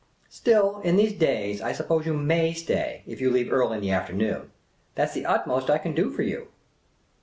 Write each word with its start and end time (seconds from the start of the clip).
"Still, 0.29 0.79
in 0.81 0.95
these 0.95 1.13
days, 1.13 1.61
I 1.61 1.73
suppose 1.73 2.07
you 2.07 2.15
may 2.15 2.53
stay, 2.53 3.03
if 3.05 3.21
you 3.21 3.29
leave 3.29 3.53
early 3.53 3.75
in 3.75 3.81
the 3.83 3.91
afternoon. 3.91 4.49
That 4.95 5.11
's 5.11 5.13
the 5.13 5.27
utmost 5.27 5.69
I 5.69 5.77
can 5.77 5.93
do 5.93 6.09
for 6.09 6.23
you." 6.23 6.47